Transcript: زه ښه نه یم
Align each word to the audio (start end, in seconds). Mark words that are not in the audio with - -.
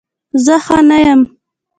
زه 0.45 0.55
ښه 0.65 0.77
نه 0.89 0.97
یم 1.05 1.21